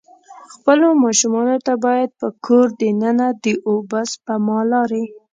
خپلو 0.53 0.87
ماشومان 1.03 1.47
ته 1.65 1.73
باید 1.85 2.09
په 2.19 2.27
کور 2.45 2.67
د 2.81 2.83
ننه 3.01 3.27
د 3.43 3.45
اوبه 3.69 4.01
سپما 4.13 4.59
لارې. 4.71 5.03